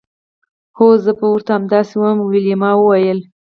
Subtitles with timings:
[0.77, 3.19] هو زه به ورته همداسې ووایم ویلما وویل